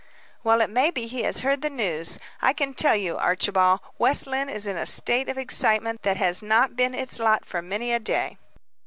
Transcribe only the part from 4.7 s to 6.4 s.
a state of excitement that